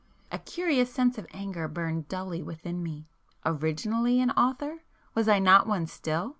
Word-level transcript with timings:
A 0.31 0.39
curious 0.39 0.91
sense 0.91 1.19
of 1.19 1.27
anger 1.31 1.67
burned 1.67 2.07
dully 2.07 2.41
within 2.41 2.81
me. 2.81 3.07
'Originally' 3.45 4.19
an 4.19 4.31
author? 4.31 4.79
Was 5.13 5.27
I 5.29 5.37
not 5.37 5.67
one 5.67 5.85
still? 5.85 6.29